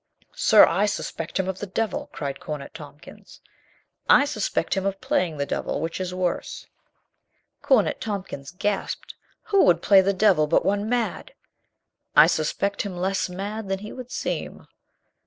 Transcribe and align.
"Sir, 0.33 0.65
I 0.65 0.87
suspect 0.87 1.39
him 1.39 1.47
of 1.47 1.59
the 1.59 1.67
devil!" 1.67 2.09
cried 2.11 2.39
Cornet 2.39 2.73
Tompkins. 2.73 3.39
"I 4.09 4.25
suspect 4.25 4.73
him 4.75 4.83
of 4.83 4.99
playing 4.99 5.37
the 5.37 5.45
devil, 5.45 5.79
which 5.79 6.01
is 6.01 6.11
worse." 6.11 6.65
84 7.61 7.67
COLONEL 7.67 7.83
GREATHEART 7.83 8.01
Cornet 8.01 8.01
Tompkins 8.01 8.51
gasped. 8.57 9.13
"Who 9.43 9.63
would 9.65 9.83
play 9.83 10.01
the 10.01 10.13
devil 10.13 10.47
but 10.47 10.65
one 10.65 10.89
mad?" 10.89 11.35
"I 12.15 12.25
suspect 12.25 12.81
him 12.81 12.97
less 12.97 13.29
mad 13.29 13.69
than 13.69 13.77
he 13.77 13.93
would 13.93 14.09
seem." 14.09 14.65